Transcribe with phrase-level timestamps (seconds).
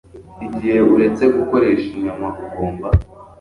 [0.47, 2.87] Igihe uretse gukoresha inyama ugomba